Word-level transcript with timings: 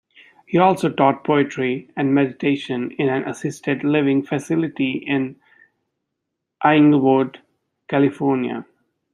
He 0.47 0.57
also 0.57 0.89
taught 0.89 1.23
poetry 1.23 1.91
and 1.95 2.11
meditation 2.15 2.89
in 2.97 3.07
an 3.07 3.23
assisted-living 3.29 4.23
facility 4.23 4.93
in 4.93 5.35
Inglewood, 6.65 7.39
California. 7.87 8.65